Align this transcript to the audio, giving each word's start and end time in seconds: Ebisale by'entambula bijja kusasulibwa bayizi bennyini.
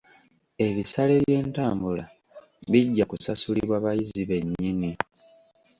Ebisale 0.65 1.13
by'entambula 1.23 2.03
bijja 2.71 3.03
kusasulibwa 3.11 3.75
bayizi 3.83 4.21
bennyini. 4.29 4.91